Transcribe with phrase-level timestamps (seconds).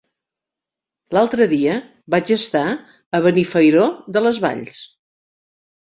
[1.17, 1.75] L'altre dia
[2.15, 2.63] vaig estar
[3.19, 4.85] a Benifairó de les Valls.